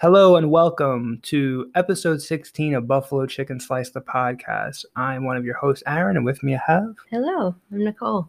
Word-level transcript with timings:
Hello 0.00 0.36
and 0.36 0.50
welcome 0.50 1.18
to 1.24 1.70
episode 1.74 2.22
16 2.22 2.74
of 2.74 2.86
Buffalo 2.86 3.26
Chicken 3.26 3.60
Slice 3.60 3.90
the 3.90 4.00
podcast. 4.00 4.86
I'm 4.96 5.26
one 5.26 5.36
of 5.36 5.44
your 5.44 5.56
hosts, 5.56 5.82
Aaron, 5.86 6.16
and 6.16 6.24
with 6.24 6.42
me 6.42 6.54
I 6.54 6.60
have. 6.66 6.94
Hello, 7.10 7.54
I'm 7.70 7.84
Nicole. 7.84 8.26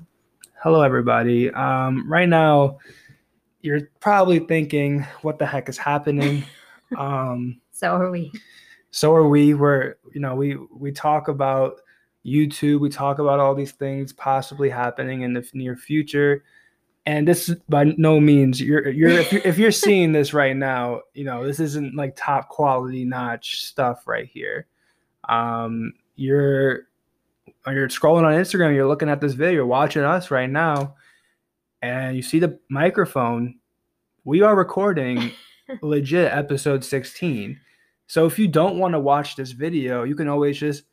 Hello, 0.62 0.82
everybody. 0.82 1.50
Um, 1.52 2.12
right 2.12 2.28
now, 2.28 2.78
you're 3.62 3.88
probably 4.02 4.40
thinking, 4.40 5.08
what 5.22 5.40
the 5.40 5.46
heck 5.46 5.70
is 5.70 5.78
happening? 5.78 6.44
um, 6.98 7.62
So 7.72 7.96
are 7.96 8.12
we. 8.12 8.34
so 8.90 9.16
are 9.16 9.30
we. 9.30 9.54
We're, 9.54 9.96
you 10.14 10.20
know, 10.20 10.36
we 10.36 10.58
we 10.78 10.92
talk 10.92 11.30
about 11.30 11.80
YouTube, 12.26 12.82
we 12.82 12.90
talk 12.90 13.20
about 13.20 13.40
all 13.40 13.56
these 13.56 13.72
things 13.72 14.12
possibly 14.12 14.70
happening 14.70 15.22
in 15.22 15.32
the 15.32 15.50
near 15.54 15.78
future. 15.78 16.44
And 17.06 17.28
this 17.28 17.50
is 17.50 17.56
by 17.68 17.86
no 17.98 18.20
means 18.20 18.62
you're 18.62 18.88
you're 18.90 19.10
if 19.10 19.34
you're, 19.34 19.42
if 19.44 19.58
you're 19.58 19.72
seeing 19.72 20.12
this 20.12 20.34
right 20.34 20.56
now, 20.56 21.02
you 21.14 21.24
know 21.24 21.46
this 21.46 21.60
isn't 21.60 21.96
like 21.96 22.16
top 22.16 22.50
quality 22.50 23.06
notch 23.06 23.64
stuff 23.64 24.06
right 24.06 24.30
here. 24.32 24.68
Um, 25.28 25.94
you're 26.16 26.88
you're 27.68 27.90
scrolling 27.90 28.24
on 28.24 28.34
Instagram, 28.34 28.76
you're 28.76 28.88
looking 28.88 29.10
at 29.10 29.22
this 29.22 29.34
video, 29.34 29.52
you're 29.52 29.66
watching 29.66 30.04
us 30.04 30.32
right 30.32 30.50
now, 30.50 30.96
and 31.82 32.16
you 32.16 32.22
see 32.22 32.40
the 32.40 32.60
microphone. 32.70 33.56
We 34.24 34.42
are 34.42 34.56
recording 34.56 35.32
legit 35.82 36.32
episode 36.32 36.84
16. 36.84 37.60
So 38.08 38.26
if 38.26 38.38
you 38.38 38.48
don't 38.48 38.78
want 38.78 38.94
to 38.94 39.00
watch 39.00 39.36
this 39.36 39.52
video, 39.52 40.04
you 40.04 40.16
can 40.16 40.28
always 40.28 40.60
just 40.60 40.84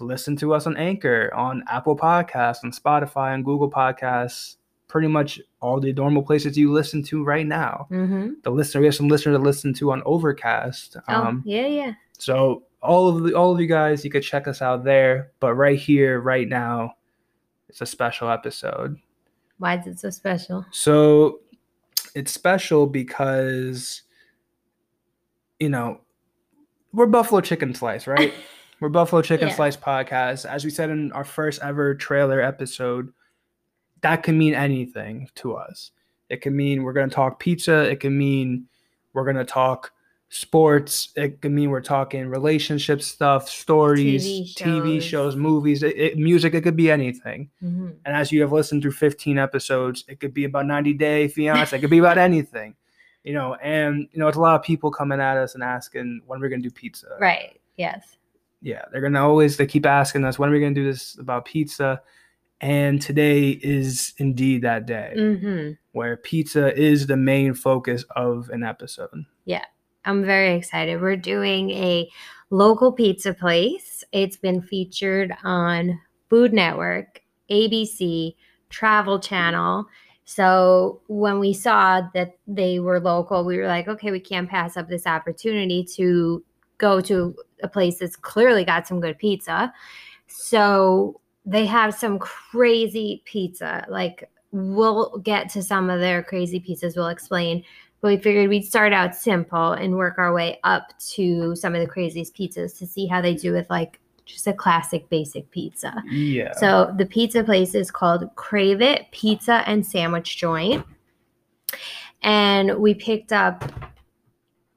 listen 0.00 0.36
to 0.36 0.54
us 0.54 0.66
on 0.66 0.76
Anchor, 0.76 1.32
on 1.34 1.64
Apple 1.68 1.96
Podcasts, 1.96 2.62
on 2.62 2.72
Spotify, 2.72 3.32
on 3.32 3.42
Google 3.42 3.70
Podcasts, 3.70 4.56
pretty 4.88 5.06
much 5.08 5.40
all 5.60 5.78
the 5.78 5.92
normal 5.92 6.22
places 6.22 6.56
you 6.56 6.72
listen 6.72 7.02
to 7.04 7.22
right 7.22 7.46
now. 7.46 7.86
Mm-hmm. 7.90 8.32
The 8.42 8.50
listener, 8.50 8.80
we 8.80 8.86
have 8.86 8.94
some 8.94 9.08
listeners 9.08 9.36
to 9.36 9.42
listen 9.42 9.72
to 9.74 9.92
on 9.92 10.02
Overcast. 10.06 10.96
Oh, 11.08 11.14
Um, 11.14 11.42
yeah, 11.46 11.66
yeah. 11.66 11.92
so 12.18 12.62
all 12.82 13.08
of 13.08 13.22
the, 13.22 13.34
all 13.34 13.52
of 13.52 13.60
you 13.60 13.66
guys, 13.66 14.04
you 14.04 14.10
could 14.10 14.22
check 14.22 14.48
us 14.48 14.62
out 14.62 14.84
there. 14.84 15.32
But 15.40 15.54
right 15.54 15.78
here, 15.78 16.20
right 16.20 16.48
now, 16.48 16.94
it's 17.68 17.80
a 17.82 17.86
special 17.86 18.30
episode. 18.30 18.96
Why 19.58 19.76
is 19.78 19.86
it 19.86 20.00
so 20.00 20.08
special? 20.10 20.64
So 20.70 21.40
it's 22.14 22.32
special 22.32 22.86
because, 22.86 24.02
you 25.60 25.68
know, 25.68 26.00
we're 26.92 27.06
Buffalo 27.06 27.40
Chicken 27.40 27.74
Slice, 27.74 28.06
right? 28.06 28.32
we're 28.80 28.88
Buffalo 28.88 29.20
Chicken 29.20 29.48
Yeah. 29.48 29.54
Slice 29.54 29.76
podcast. 29.76 30.46
As 30.46 30.64
we 30.64 30.70
said 30.70 30.88
in 30.90 31.12
our 31.12 31.24
first 31.24 31.60
ever 31.62 31.94
trailer 31.94 32.40
episode, 32.40 33.12
that 34.02 34.22
can 34.22 34.38
mean 34.38 34.54
anything 34.54 35.28
to 35.36 35.54
us. 35.54 35.90
It 36.28 36.40
can 36.42 36.54
mean 36.54 36.82
we're 36.82 36.92
going 36.92 37.08
to 37.08 37.14
talk 37.14 37.38
pizza. 37.38 37.90
It 37.90 38.00
can 38.00 38.16
mean 38.16 38.66
we're 39.12 39.24
going 39.24 39.36
to 39.36 39.44
talk 39.44 39.92
sports. 40.28 41.10
It 41.16 41.40
can 41.40 41.54
mean 41.54 41.70
we're 41.70 41.80
talking 41.80 42.28
relationship 42.28 43.02
stuff, 43.02 43.48
stories, 43.48 44.24
TV 44.24 44.54
TV 44.54 44.94
shows, 44.96 45.04
shows. 45.04 45.36
movies, 45.36 45.82
it, 45.82 45.96
it- 45.96 46.18
music. 46.18 46.54
It 46.54 46.62
could 46.62 46.76
be 46.76 46.90
anything. 46.90 47.50
Mm-hmm. 47.62 47.88
And 48.04 48.16
as 48.16 48.30
you 48.30 48.40
have 48.42 48.52
listened 48.52 48.82
through 48.82 48.92
15 48.92 49.38
episodes, 49.38 50.04
it 50.08 50.20
could 50.20 50.34
be 50.34 50.44
about 50.44 50.66
90 50.66 50.92
Day 50.94 51.28
Fiance. 51.28 51.76
It 51.76 51.80
could 51.80 51.90
be 51.90 51.98
about 51.98 52.18
anything, 52.18 52.74
you 53.24 53.32
know. 53.32 53.54
And 53.56 54.08
you 54.12 54.18
know, 54.18 54.28
it's 54.28 54.36
a 54.36 54.40
lot 54.40 54.56
of 54.56 54.62
people 54.62 54.90
coming 54.90 55.20
at 55.20 55.36
us 55.38 55.54
and 55.54 55.64
asking 55.64 56.22
when 56.26 56.40
we're 56.40 56.50
gonna 56.50 56.62
do 56.62 56.70
pizza. 56.70 57.16
Right. 57.18 57.58
Yes. 57.76 58.16
Yeah, 58.60 58.82
they're 58.92 59.00
gonna 59.00 59.26
always 59.26 59.56
they 59.56 59.66
keep 59.66 59.86
asking 59.86 60.24
us 60.24 60.38
when 60.38 60.50
are 60.50 60.52
we 60.52 60.60
gonna 60.60 60.74
do 60.74 60.84
this 60.84 61.16
about 61.18 61.44
pizza. 61.46 62.02
And 62.60 63.00
today 63.00 63.50
is 63.62 64.14
indeed 64.18 64.62
that 64.62 64.86
day 64.86 65.12
Mm-hmm. 65.16 65.72
where 65.92 66.16
pizza 66.16 66.76
is 66.76 67.06
the 67.06 67.16
main 67.16 67.54
focus 67.54 68.04
of 68.16 68.48
an 68.50 68.64
episode. 68.64 69.24
Yeah, 69.44 69.64
I'm 70.04 70.24
very 70.24 70.54
excited. 70.54 71.00
We're 71.00 71.16
doing 71.16 71.70
a 71.70 72.10
local 72.50 72.92
pizza 72.92 73.32
place. 73.32 74.02
It's 74.12 74.36
been 74.36 74.60
featured 74.60 75.34
on 75.44 76.00
Food 76.28 76.52
Network, 76.52 77.22
ABC, 77.50 78.34
Travel 78.70 79.20
Channel. 79.20 79.86
So 80.24 81.00
when 81.06 81.38
we 81.38 81.52
saw 81.54 82.02
that 82.12 82.36
they 82.46 82.80
were 82.80 83.00
local, 83.00 83.44
we 83.44 83.56
were 83.56 83.68
like, 83.68 83.88
okay, 83.88 84.10
we 84.10 84.20
can't 84.20 84.48
pass 84.50 84.76
up 84.76 84.88
this 84.88 85.06
opportunity 85.06 85.84
to 85.94 86.44
go 86.76 87.00
to 87.02 87.34
a 87.62 87.68
place 87.68 87.98
that's 87.98 88.16
clearly 88.16 88.64
got 88.64 88.86
some 88.86 89.00
good 89.00 89.18
pizza. 89.18 89.72
So 90.26 91.20
they 91.48 91.64
have 91.64 91.94
some 91.94 92.18
crazy 92.18 93.22
pizza. 93.24 93.86
Like 93.88 94.30
we'll 94.52 95.18
get 95.18 95.48
to 95.50 95.62
some 95.62 95.88
of 95.88 96.00
their 96.00 96.22
crazy 96.22 96.60
pizzas, 96.60 96.94
we'll 96.94 97.08
explain. 97.08 97.64
But 98.00 98.08
we 98.08 98.16
figured 98.18 98.48
we'd 98.48 98.64
start 98.64 98.92
out 98.92 99.16
simple 99.16 99.72
and 99.72 99.96
work 99.96 100.18
our 100.18 100.32
way 100.32 100.60
up 100.62 100.96
to 101.14 101.56
some 101.56 101.74
of 101.74 101.80
the 101.80 101.86
craziest 101.86 102.36
pizzas 102.36 102.76
to 102.78 102.86
see 102.86 103.06
how 103.06 103.20
they 103.20 103.34
do 103.34 103.52
with 103.52 103.68
like 103.70 103.98
just 104.24 104.46
a 104.46 104.52
classic 104.52 105.08
basic 105.08 105.50
pizza. 105.50 106.02
Yeah. 106.06 106.52
So 106.52 106.94
the 106.96 107.06
pizza 107.06 107.42
place 107.42 107.74
is 107.74 107.90
called 107.90 108.28
Krave 108.36 108.82
It 108.82 109.06
Pizza 109.10 109.64
and 109.66 109.84
Sandwich 109.84 110.36
Joint. 110.36 110.84
And 112.22 112.78
we 112.78 112.94
picked 112.94 113.32
up 113.32 113.72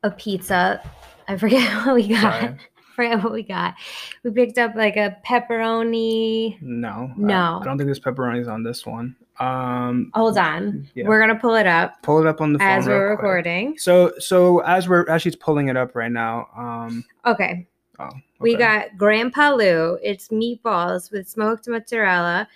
a 0.03 0.09
pizza. 0.09 0.81
I 1.27 1.37
forget 1.37 1.69
what 1.85 1.95
we 1.95 2.07
got. 2.07 2.41
Sorry. 2.41 2.57
Forget 3.03 3.23
what 3.23 3.33
we 3.33 3.43
got. 3.43 3.75
We 4.23 4.31
picked 4.31 4.57
up 4.57 4.75
like 4.75 4.97
a 4.97 5.17
pepperoni. 5.27 6.57
no. 6.61 7.11
No. 7.17 7.59
I, 7.61 7.65
don't 7.65 7.77
think 7.77 7.87
there's 7.87 7.99
pepperonis 7.99 8.47
on 8.51 8.63
this 8.63 8.85
one. 8.85 9.15
Um 9.39 10.11
Hold 10.13 10.37
on. 10.37 10.87
Yeah. 10.93 11.07
We're 11.07 11.19
gonna 11.19 11.39
pull 11.39 11.55
it 11.55 11.65
up 11.67 12.01
pull 12.03 12.19
it 12.19 12.27
up 12.27 12.41
on 12.41 12.53
the 12.53 12.59
phone. 12.59 12.67
as 12.67 12.85
we're 12.87 13.15
quick. 13.15 13.23
recording. 13.23 13.77
So 13.77 14.13
so 14.19 14.59
as 14.59 14.87
we're 14.87 15.07
as 15.09 15.21
she's 15.21 15.35
pulling 15.35 15.69
it 15.69 15.77
up 15.77 15.95
right 15.95 16.11
now, 16.11 16.47
um 16.55 17.03
Okay. 17.25 17.67
oh 17.99 18.09
We 18.39 18.55
okay. 18.55 18.59
got 18.63 18.97
Grandpa 18.97 19.51
Lou. 19.55 19.97
It's 20.03 20.27
meatballs 20.29 21.11
with 21.11 21.27
smoked 21.27 21.67
mozzarella, 21.67 22.47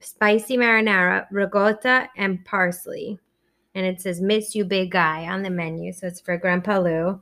spicy 0.00 0.56
marinara, 0.56 1.26
ricotta, 1.30 2.08
and 2.16 2.44
parsley. 2.44 3.18
And 3.74 3.86
it 3.86 4.00
says 4.02 4.20
"Miss 4.20 4.54
You, 4.54 4.66
Big 4.66 4.90
Guy" 4.90 5.26
on 5.28 5.42
the 5.42 5.48
menu, 5.50 5.92
so 5.94 6.06
it's 6.08 6.20
for 6.20 6.36
Grandpa 6.36 6.78
Lou. 6.80 7.20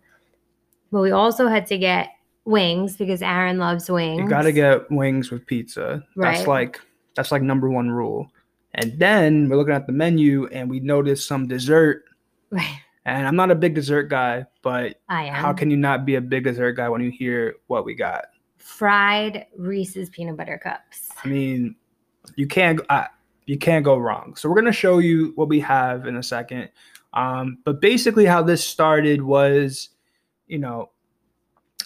But 0.90 1.02
we 1.02 1.12
also 1.12 1.46
had 1.46 1.64
to 1.66 1.78
get 1.78 2.08
wings 2.44 2.96
because 2.96 3.22
Aaron 3.22 3.58
loves 3.58 3.90
wings. 3.90 4.20
You 4.20 4.28
gotta 4.28 4.52
get 4.52 4.90
wings 4.90 5.30
with 5.30 5.46
pizza. 5.46 6.04
That's 6.16 6.46
like 6.46 6.80
that's 7.16 7.32
like 7.32 7.42
number 7.42 7.70
one 7.70 7.90
rule. 7.90 8.30
And 8.74 8.98
then 8.98 9.48
we're 9.48 9.56
looking 9.56 9.74
at 9.74 9.86
the 9.86 9.92
menu 9.92 10.46
and 10.46 10.70
we 10.70 10.80
notice 10.80 11.24
some 11.24 11.46
dessert. 11.46 12.04
Right. 12.52 12.80
And 13.06 13.28
I'm 13.28 13.36
not 13.36 13.52
a 13.52 13.54
big 13.54 13.76
dessert 13.76 14.10
guy, 14.10 14.44
but 14.60 15.00
I 15.08 15.26
am. 15.26 15.34
how 15.34 15.52
can 15.52 15.70
you 15.70 15.76
not 15.76 16.04
be 16.04 16.16
a 16.16 16.20
big 16.20 16.42
dessert 16.42 16.72
guy 16.72 16.88
when 16.88 17.00
you 17.00 17.12
hear 17.12 17.54
what 17.68 17.84
we 17.84 17.94
got? 17.94 18.24
fried 18.70 19.46
Reese's 19.56 20.08
peanut 20.10 20.36
butter 20.36 20.58
cups? 20.62 21.08
I 21.22 21.28
mean, 21.28 21.76
you 22.36 22.46
can't 22.46 22.80
I, 22.88 23.08
you 23.46 23.58
can't 23.58 23.84
go 23.84 23.96
wrong. 23.96 24.36
So 24.36 24.48
we're 24.48 24.54
gonna 24.54 24.72
show 24.72 24.98
you 24.98 25.32
what 25.34 25.48
we 25.48 25.60
have 25.60 26.06
in 26.06 26.16
a 26.16 26.22
second. 26.22 26.70
Um, 27.12 27.58
but 27.64 27.80
basically, 27.80 28.24
how 28.24 28.42
this 28.42 28.66
started 28.66 29.20
was, 29.20 29.90
you 30.46 30.58
know, 30.58 30.90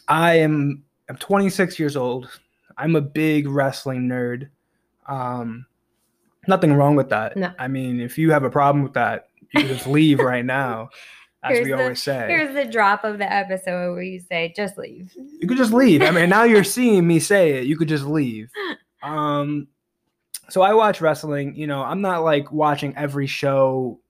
I 0.08 0.34
am 0.38 0.84
I'm 1.08 1.16
26 1.16 1.78
years 1.78 1.96
old. 1.96 2.28
I'm 2.76 2.96
a 2.96 3.00
big 3.00 3.46
wrestling 3.48 4.08
nerd. 4.08 4.48
Um, 5.06 5.66
nothing 6.48 6.72
wrong 6.74 6.96
with 6.96 7.10
that. 7.10 7.36
No. 7.36 7.52
I 7.58 7.68
mean, 7.68 8.00
if 8.00 8.18
you 8.18 8.30
have 8.32 8.42
a 8.44 8.50
problem 8.50 8.82
with 8.82 8.94
that, 8.94 9.28
you 9.52 9.60
can 9.60 9.68
just 9.68 9.86
leave 9.86 10.18
right 10.20 10.44
now, 10.44 10.88
as 11.42 11.52
Here's 11.56 11.64
we 11.66 11.72
the- 11.72 11.78
always 11.82 12.02
say. 12.02 12.26
Here's 12.28 12.54
the 12.54 12.64
drop 12.70 13.04
of 13.04 13.18
the 13.18 13.30
episode 13.30 13.92
where 13.92 14.02
you 14.02 14.18
say, 14.20 14.52
"Just 14.56 14.76
leave." 14.78 15.12
You 15.40 15.46
could 15.46 15.58
just 15.58 15.72
leave. 15.72 16.02
I 16.02 16.10
mean, 16.10 16.28
now 16.28 16.44
you're 16.44 16.64
seeing 16.64 17.06
me 17.06 17.20
say 17.20 17.52
it. 17.58 17.66
You 17.66 17.76
could 17.76 17.88
just 17.88 18.04
leave. 18.04 18.50
Um, 19.02 19.68
so 20.48 20.62
I 20.62 20.72
watch 20.72 21.02
wrestling. 21.02 21.54
You 21.56 21.66
know, 21.66 21.82
I'm 21.82 22.00
not 22.00 22.24
like 22.24 22.50
watching 22.50 22.96
every 22.96 23.26
show 23.26 24.00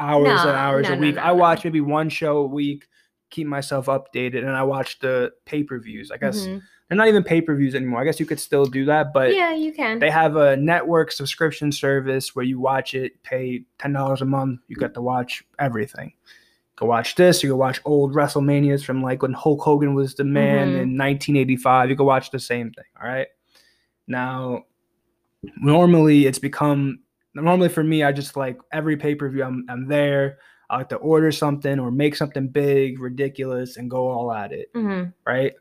hours 0.00 0.24
No, 0.42 0.48
and 0.48 0.56
hours 0.58 0.88
no, 0.88 0.94
a 0.94 0.98
week. 0.98 1.14
no, 1.14 1.22
I 1.22 1.30
watch 1.30 1.62
maybe 1.62 1.80
one 1.80 2.08
show 2.08 2.38
a 2.38 2.46
week, 2.46 2.88
keep 3.30 3.46
myself 3.46 3.86
updated, 3.86 4.38
and 4.38 4.50
I 4.50 4.62
watch 4.62 4.98
the 5.00 5.32
pay 5.44 5.62
per 5.62 5.78
views. 5.78 6.10
I 6.10 6.16
guess 6.16 6.46
Mhm. 6.46 6.62
they're 6.88 6.96
not 6.96 7.08
even 7.08 7.22
pay 7.24 7.40
per 7.40 7.54
views 7.56 7.74
anymore. 7.74 8.00
I 8.00 8.04
guess 8.04 8.20
you 8.20 8.26
could 8.26 8.38
still 8.40 8.66
do 8.66 8.84
that, 8.86 9.12
but 9.12 9.34
yeah, 9.34 9.54
you 9.54 9.72
can. 9.72 9.98
they 9.98 10.10
have 10.10 10.36
a 10.36 10.56
network 10.56 11.10
subscription 11.12 11.72
service 11.72 12.36
where 12.36 12.44
you 12.44 12.60
watch 12.60 12.94
it, 12.94 13.22
pay 13.22 13.64
ten 13.78 13.92
dollars 13.92 14.22
a 14.22 14.24
month, 14.24 14.60
you 14.68 14.76
get 14.76 14.94
to 14.94 15.02
watch 15.02 15.44
everything. 15.58 16.12
Go 16.76 16.86
watch 16.86 17.14
this. 17.14 17.42
You 17.42 17.48
go 17.50 17.56
watch 17.56 17.80
old 17.86 18.12
WrestleManias 18.14 18.84
from 18.84 19.02
like 19.02 19.22
when 19.22 19.32
Hulk 19.32 19.62
Hogan 19.62 19.94
was 19.94 20.14
the 20.14 20.24
man 20.24 20.72
Mhm. 20.74 20.80
in 20.82 20.96
1985. 20.96 21.88
You 21.90 21.96
go 21.96 22.04
watch 22.04 22.30
the 22.30 22.38
same 22.38 22.70
thing. 22.70 22.84
All 23.02 23.08
right. 23.08 23.28
Now, 24.06 24.66
normally 25.56 26.26
it's 26.26 26.38
become 26.38 27.00
normally 27.34 27.68
for 27.68 27.82
me. 27.82 28.02
I 28.02 28.12
just 28.12 28.36
like 28.36 28.58
every 28.72 28.96
pay 28.96 29.14
per 29.14 29.28
view. 29.28 29.42
I'm 29.44 29.64
I'm 29.68 29.88
there. 29.88 30.38
I 30.68 30.78
like 30.78 30.88
to 30.90 30.96
order 30.96 31.30
something 31.32 31.78
or 31.78 31.90
make 31.90 32.16
something 32.16 32.48
big, 32.48 33.00
ridiculous, 33.00 33.76
and 33.76 33.90
go 33.90 34.08
all 34.08 34.32
at 34.32 34.52
it. 34.52 34.72
Mhm. 34.74 35.12
Right. 35.26 35.52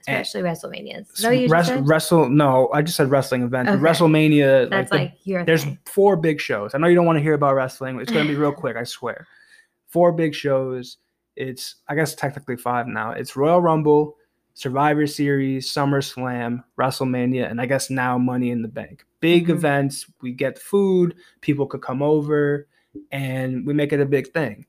Especially 0.00 0.42
WrestleManias. 0.42 1.22
No, 1.22 1.30
you 1.30 1.48
said? 1.48 1.88
wrestle. 1.88 2.28
No, 2.28 2.68
I 2.72 2.82
just 2.82 2.96
said 2.96 3.10
wrestling 3.10 3.42
events. 3.42 3.70
but 3.70 3.76
Okay. 3.78 3.84
WrestleMania. 3.84 4.68
That's 4.68 4.92
like, 4.92 5.14
your 5.24 5.44
there's 5.44 5.64
thing. 5.64 5.78
four 5.86 6.16
big 6.16 6.40
shows. 6.40 6.74
I 6.74 6.78
know 6.78 6.88
you 6.88 6.94
don't 6.94 7.06
want 7.06 7.16
to 7.16 7.22
hear 7.22 7.32
about 7.34 7.54
wrestling. 7.54 7.98
It's 8.00 8.12
going 8.12 8.26
to 8.26 8.32
be 8.32 8.38
real 8.38 8.52
quick, 8.64 8.76
I 8.76 8.84
swear. 8.84 9.26
Four 9.88 10.12
big 10.12 10.34
shows, 10.34 10.98
It's 11.36 11.76
I 11.88 11.94
guess 11.94 12.14
technically 12.14 12.56
five 12.56 12.86
now. 12.86 13.10
It's 13.12 13.34
Royal 13.34 13.60
Rumble, 13.62 14.16
Survivor 14.54 15.06
Series, 15.06 15.72
SummerSlam, 15.72 16.62
WrestleMania, 16.78 17.50
and 17.50 17.60
I 17.60 17.66
guess 17.66 17.90
now 17.90 18.18
Money 18.18 18.50
in 18.50 18.62
the 18.62 18.68
Bank. 18.68 19.04
Big 19.20 19.46
Mhm. 19.46 19.50
events. 19.54 20.06
We 20.20 20.32
get 20.32 20.58
food. 20.58 21.14
People 21.40 21.66
could 21.66 21.80
come 21.82 22.02
over, 22.02 22.66
and 23.12 23.66
we 23.66 23.74
make 23.74 23.92
it 23.92 24.00
a 24.00 24.06
big 24.06 24.32
thing. 24.32 24.66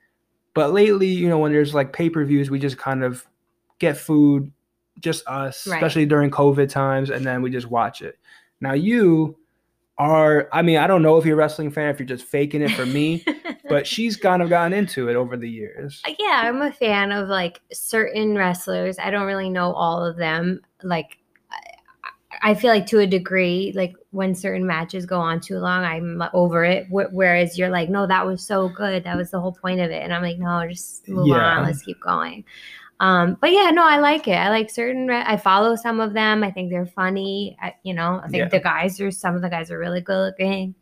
But 0.53 0.71
lately, 0.73 1.07
you 1.07 1.27
know, 1.29 1.39
when 1.39 1.51
there's 1.51 1.73
like 1.73 1.91
pay 1.93 2.09
per 2.09 2.23
views, 2.25 2.49
we 2.49 2.59
just 2.59 2.77
kind 2.77 3.03
of 3.03 3.25
get 3.79 3.97
food, 3.97 4.51
just 4.99 5.27
us, 5.27 5.67
Right. 5.67 5.75
especially 5.77 6.05
during 6.05 6.31
COVID 6.31 6.69
times, 6.69 7.09
and 7.09 7.25
then 7.25 7.41
we 7.41 7.49
just 7.49 7.67
watch 7.67 8.01
it. 8.01 8.17
Now 8.61 8.73
you 8.73 9.37
are, 9.97 10.49
I 10.51 10.61
mean, 10.61 10.77
I 10.77 10.87
don't 10.87 11.01
know 11.01 11.17
if 11.17 11.25
you're 11.25 11.35
a 11.35 11.37
wrestling 11.37 11.71
fan, 11.71 11.89
if 11.89 11.99
you're 11.99 12.05
just 12.07 12.25
faking 12.25 12.61
it 12.61 12.71
for 12.71 12.85
me, 12.85 13.25
but 13.69 13.85
she's 13.87 14.15
kind 14.17 14.41
of 14.41 14.49
gotten 14.49 14.73
into 14.73 15.09
it 15.09 15.15
over 15.15 15.37
the 15.37 15.49
years. 15.49 16.01
yeah, 16.19 16.41
I'm 16.43 16.61
a 16.61 16.71
fan 16.71 17.11
of 17.11 17.27
like 17.29 17.59
certain 17.71 18.35
wrestlers. 18.37 18.97
I 18.99 19.09
don't 19.09 19.25
really 19.25 19.49
know 19.49 19.73
all 19.73 20.05
of 20.05 20.17
them. 20.17 20.61
Like, 20.83 21.17
I- 22.51 22.53
feel 22.55 22.71
like 22.71 22.85
to 22.87 22.99
a 22.99 23.07
degree, 23.07 23.73
like 23.75 23.95
when 24.11 24.33
certain 24.35 24.65
matches 24.65 25.05
go 25.05 25.19
on 25.19 25.39
too 25.41 25.57
long, 25.57 25.83
I'm 25.83 26.23
over 26.33 26.63
it. 26.63 26.85
Wh- 26.87 27.11
Whereas 27.13 27.57
you're 27.57 27.69
like, 27.69 27.89
no, 27.89 28.05
that 28.07 28.25
was 28.25 28.45
so 28.45 28.69
good. 28.69 29.03
That 29.03 29.17
was 29.17 29.31
the 29.31 29.39
whole 29.41 29.51
point 29.53 29.79
of 29.81 29.91
it. 29.91 30.01
And 30.03 30.13
I'm 30.13 30.21
like, 30.21 30.37
no, 30.37 30.65
just 30.69 31.07
move 31.07 31.27
Yeah. 31.27 31.35
on. 31.57 31.65
Let's 31.65 31.81
keep 31.81 31.99
going. 31.99 32.45
Um, 33.01 33.37
but 33.41 33.51
yeah, 33.51 33.71
no, 33.71 33.85
I 33.85 33.99
like 33.99 34.27
it. 34.29 34.35
I 34.35 34.49
like 34.49 34.69
certain. 34.69 35.07
Re- 35.07 35.23
I 35.25 35.35
follow 35.35 35.75
some 35.75 35.99
of 35.99 36.13
them. 36.13 36.43
I 36.43 36.51
think 36.51 36.69
they're 36.69 36.85
funny. 36.85 37.57
I, 37.61 37.73
you 37.83 37.93
know, 37.93 38.21
I 38.23 38.27
think 38.29 38.37
Yeah. 38.43 38.47
the 38.47 38.59
guys 38.61 39.01
are 39.01 39.11
some 39.11 39.35
of 39.35 39.41
the 39.41 39.49
guys 39.49 39.69
are 39.69 39.77
really 39.77 39.99
good 40.01 40.17
looking. 40.27 40.75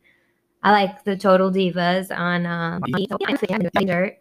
I 0.62 0.71
like 0.71 1.04
the 1.06 1.18
Total 1.18 1.50
Divas 1.51 2.15
on 2.15 2.45
um, 2.45 2.81
Dirt. 3.86 4.18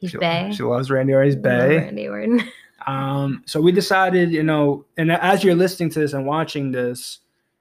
He's 0.00 0.10
She, 0.10 0.18
Bay. 0.18 0.52
she 0.56 0.62
loves 0.62 0.90
Randy 0.90 1.12
Orton's 1.12 1.36
Bay. 1.36 1.76
Randy 1.76 2.08
Orton. 2.08 2.42
Um, 2.86 3.42
so 3.46 3.60
we 3.60 3.72
decided, 3.72 4.32
you 4.32 4.42
know, 4.42 4.84
and 4.96 5.10
as 5.12 5.42
you're 5.44 5.54
listening 5.54 5.90
to 5.90 6.00
this 6.00 6.12
and 6.12 6.26
watching 6.26 6.72
this, 6.72 7.18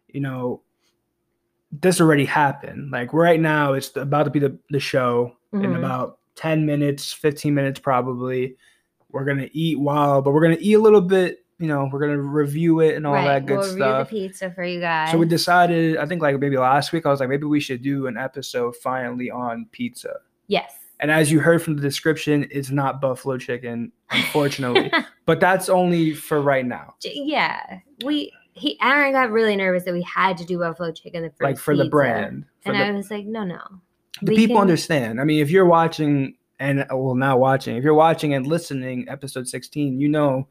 you 0.10 0.20
know, 0.22 0.62
this 1.72 2.02
already 2.02 2.26
happened. 2.26 2.92
Like 2.92 3.14
right 3.14 3.40
now, 3.40 3.74
it's 3.74 3.96
about 3.96 4.24
to 4.24 4.30
be 4.30 4.40
the, 4.40 4.58
the 4.70 4.80
show 4.80 5.36
in 5.54 5.62
Mhm. 5.62 5.78
about 5.78 6.18
10 6.36 6.66
minutes, 6.66 7.14
15 7.14 7.54
minutes 7.54 7.80
probably. 7.80 8.56
We're 9.12 9.26
going 9.26 9.38
to 9.40 9.58
eat 9.58 9.80
while, 9.80 10.22
but 10.22 10.32
we're 10.32 10.42
going 10.42 10.58
to 10.58 10.64
eat 10.64 10.74
a 10.74 10.80
little 10.80 11.02
bit, 11.02 11.46
you 11.60 11.68
know, 11.68 11.90
we're 11.92 12.00
going 12.00 12.16
to 12.16 12.22
review 12.22 12.80
it 12.80 12.96
and 12.96 13.06
all 13.06 13.14
that 13.14 13.46
good 13.46 13.60
we'll 13.60 13.68
review 13.70 13.84
the 13.84 14.06
pizza 14.06 14.52
for 14.52 14.64
you 14.64 14.80
guys. 14.80 15.12
So 15.12 15.18
we 15.18 15.26
decided, 15.28 15.98
I 15.98 16.06
think 16.06 16.22
like 16.22 16.40
maybe 16.40 16.58
last 16.58 16.92
week, 16.92 17.06
I 17.06 17.10
was 17.10 17.20
like, 17.20 17.30
maybe 17.30 17.46
we 17.46 17.60
should 17.60 17.82
do 17.82 18.08
an 18.08 18.18
episode 18.18 18.76
finally 18.78 19.30
on 19.32 19.68
pizza. 19.72 20.16
yes. 20.48 20.76
And 21.02 21.10
as 21.10 21.32
you 21.32 21.40
heard 21.40 21.64
from 21.64 21.76
the 21.76 21.82
description, 21.82 22.48
it's 22.52 22.70
not 22.70 23.02
buffalo 23.02 23.38
chicken, 23.38 23.92
unfortunately. 24.12 24.92
but 25.26 25.40
that's 25.40 25.68
only 25.68 26.14
for 26.14 26.42
right 26.42 26.66
now. 26.66 26.94
Yeah, 27.04 27.80
we 28.06 28.32
he 28.54 28.80
Aaron 28.82 29.12
got 29.12 29.32
really 29.32 29.56
nervous 29.56 29.84
that 29.86 29.94
we 29.94 30.04
had 30.04 30.38
to 30.38 30.46
do 30.46 30.60
buffalo 30.60 30.92
chicken 30.92 31.30
for 31.32 31.46
like 31.46 31.56
his 31.56 31.64
for 31.64 31.76
the 31.76 31.90
brand. 31.90 32.46
For 32.62 32.72
and 32.72 32.80
the, 32.80 32.86
I 32.86 32.92
was 32.92 33.10
like, 33.10 33.26
no, 33.26 33.44
no. 33.44 33.62
the 34.22 34.36
people 34.36 34.58
can- 34.58 34.62
understand. 34.62 35.20
I 35.20 35.24
mean, 35.24 35.42
if 35.42 35.50
you're 35.50 35.66
watching 35.66 36.36
and 36.60 36.86
well 36.92 37.16
not 37.16 37.40
watching, 37.40 37.76
if 37.78 37.84
you're 37.84 37.96
watching 37.96 38.36
and 38.36 38.46
listening 38.46 39.10
episode 39.10 39.48
16, 39.48 40.00
you 40.00 40.08
know 40.08 40.48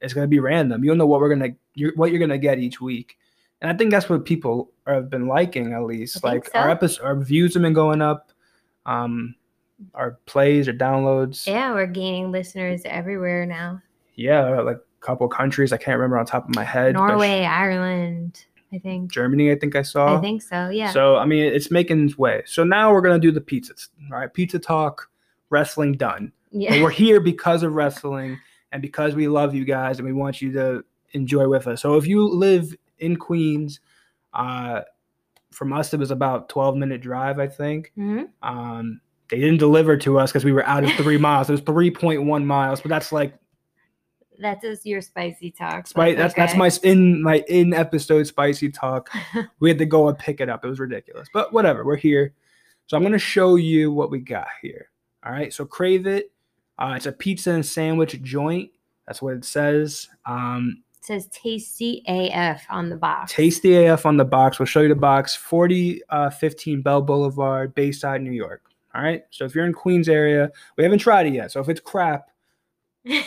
it's 0.00 0.12
gonna 0.12 0.26
be 0.26 0.40
random. 0.40 0.84
You'll 0.84 0.96
know 0.96 1.06
what 1.06 1.20
we're 1.20 1.28
gonna 1.28 1.50
you're, 1.74 1.94
what 1.94 2.10
you're 2.10 2.20
gonna 2.20 2.38
get 2.38 2.58
each 2.58 2.80
week. 2.80 3.16
And 3.60 3.70
I 3.70 3.74
think 3.74 3.92
that's 3.92 4.08
what 4.08 4.24
people 4.24 4.72
have 4.86 5.08
been 5.08 5.28
liking 5.28 5.72
at 5.72 5.84
least. 5.84 6.24
I 6.24 6.28
Like 6.28 6.50
our 6.54 6.70
episode 6.70 7.04
our 7.04 7.16
views 7.16 7.54
have 7.54 7.62
been 7.62 7.72
going 7.72 8.02
up. 8.02 8.32
Um 8.84 9.36
our 9.94 10.12
plays 10.26 10.68
or 10.68 10.72
downloads. 10.72 11.46
Yeah, 11.46 11.72
we're 11.72 11.86
gaining 11.86 12.32
listeners 12.32 12.82
everywhere 12.84 13.46
now. 13.46 13.82
Yeah, 14.14 14.60
like 14.60 14.76
a 14.76 14.80
couple 15.04 15.28
countries. 15.28 15.72
I 15.72 15.76
can't 15.76 15.98
remember 15.98 16.18
on 16.18 16.26
top 16.26 16.48
of 16.48 16.54
my 16.54 16.64
head. 16.64 16.94
but 16.94 17.06
Norway, 17.06 17.44
Ireland, 17.44 18.44
I 18.72 18.78
think. 18.78 19.10
Germany, 19.12 19.50
I 19.52 19.56
think 19.58 19.76
I 19.76 19.82
saw. 19.82 20.16
I 20.16 20.20
think 20.20 20.42
so. 20.42 20.70
Yeah. 20.70 20.90
So 20.92 21.16
I 21.16 21.26
mean, 21.26 21.44
it's 21.44 21.70
making 21.70 22.06
its 22.06 22.18
way. 22.18 22.42
So 22.46 22.64
now 22.64 22.92
we're 22.92 23.02
gonna 23.02 23.18
do 23.18 23.32
the 23.32 23.40
pizzas. 23.40 23.88
All 24.10 24.18
right, 24.18 24.32
pizza 24.32 24.58
talk, 24.58 25.10
wrestling 25.50 25.92
done. 25.92 26.32
But 26.52 26.60
yeah. 26.60 26.82
we're 26.82 26.90
here 27.04 27.20
because 27.20 27.62
of 27.62 27.74
wrestling 27.74 28.38
and 28.72 28.80
because 28.80 29.14
we 29.14 29.28
love 29.28 29.54
you 29.54 29.64
guys 29.64 29.98
and 29.98 30.06
we 30.06 30.12
want 30.12 30.40
you 30.40 30.52
to 30.52 30.84
enjoy 31.12 31.48
with 31.48 31.66
us. 31.66 31.82
So 31.82 31.96
if 31.96 32.06
you 32.06 32.26
live 32.26 32.74
in 32.98 33.16
Queens, 33.16 33.80
uh, 34.32 34.82
from 35.50 35.72
us 35.72 35.92
it 35.94 36.00
was 36.00 36.10
about 36.10 36.48
12 36.48 36.76
minute 36.76 37.00
drive, 37.00 37.38
I 37.38 37.46
think. 37.46 37.92
Mhm. 37.96 38.28
Um, 38.42 39.00
they 39.30 39.38
didn't 39.38 39.58
deliver 39.58 39.96
to 39.98 40.18
us 40.18 40.30
because 40.30 40.44
we 40.44 40.52
were 40.52 40.64
out 40.66 40.84
of 40.84 40.90
three 40.92 41.18
miles. 41.28 41.48
It 41.48 41.52
was 41.52 41.62
3.1 41.62 42.44
miles, 42.44 42.80
but 42.80 42.88
that's 42.88 43.12
like 43.12 43.34
That's 44.38 44.62
just 44.62 44.86
your 44.86 45.00
spicy 45.00 45.50
talk. 45.50 45.86
Spi- 45.86 46.14
that's 46.14 46.34
that's 46.34 46.54
my 46.54 46.70
in 46.82 47.22
my 47.22 47.42
in 47.48 47.72
episode 47.74 48.26
spicy 48.26 48.70
talk. 48.70 49.10
we 49.60 49.68
had 49.68 49.78
to 49.78 49.86
go 49.86 50.08
and 50.08 50.18
pick 50.18 50.40
it 50.40 50.48
up. 50.48 50.64
It 50.64 50.68
was 50.68 50.78
ridiculous, 50.80 51.28
but 51.32 51.52
whatever. 51.52 51.84
We're 51.84 51.96
here, 51.96 52.34
so 52.86 52.96
I'm 52.96 53.02
gonna 53.02 53.18
show 53.18 53.56
you 53.56 53.90
what 53.92 54.10
we 54.10 54.18
got 54.20 54.48
here. 54.62 54.90
All 55.24 55.32
right, 55.32 55.52
so 55.52 55.64
Krave 55.64 56.06
It. 56.06 56.30
Uh, 56.78 56.92
it's 56.96 57.06
a 57.06 57.12
pizza 57.12 57.52
and 57.52 57.64
sandwich 57.64 58.20
joint. 58.22 58.70
That's 59.06 59.22
what 59.22 59.34
it 59.34 59.44
says. 59.44 60.08
Um, 60.26 60.82
It 60.98 61.04
says 61.06 61.26
tasty 61.32 62.02
AF 62.06 62.64
on 62.68 62.90
the 62.90 62.96
box. 62.96 63.32
Tasty 63.32 63.86
AF 63.86 64.04
on 64.04 64.18
the 64.18 64.24
box. 64.26 64.58
We'll 64.58 64.66
show 64.66 64.82
you 64.82 64.88
the 64.88 64.94
box. 64.94 65.34
4015 65.34 66.82
Bell 66.82 67.00
Boulevard, 67.02 67.74
Bayside, 67.74 68.20
New 68.22 68.32
York. 68.32 68.62
All 68.96 69.02
right. 69.02 69.22
So 69.30 69.44
if 69.44 69.54
you're 69.54 69.66
in 69.66 69.72
Queens 69.74 70.08
area, 70.08 70.50
we 70.76 70.84
haven't 70.84 71.00
tried 71.00 71.26
it 71.26 71.34
yet. 71.34 71.52
So 71.52 71.60
if 71.60 71.68
it's 71.68 71.80
crap, 71.80 72.30